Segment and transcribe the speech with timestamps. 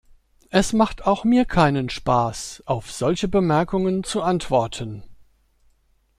[0.49, 5.03] Es macht auch mir keinen Spaß, auf solche Bemerkungen zu antworten.